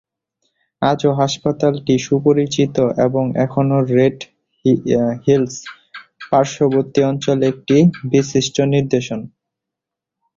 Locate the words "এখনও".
3.45-3.79